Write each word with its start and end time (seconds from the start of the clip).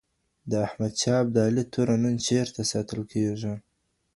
د 0.49 0.51
احمد 0.65 0.93
شاه 1.01 1.19
ابدالي 1.23 1.63
توره 1.73 1.95
نن 2.03 2.15
چیرته 2.25 2.61
ساتل 2.71 3.01
کیږي؟ 3.11 3.53